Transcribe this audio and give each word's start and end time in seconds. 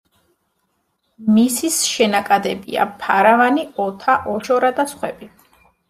მისის 1.35 1.77
შენაკადებია: 1.91 2.89
ფარავანი, 3.05 3.69
ოთა, 3.87 4.21
ოშორა 4.37 4.77
და 4.81 4.93
სხვები. 4.95 5.35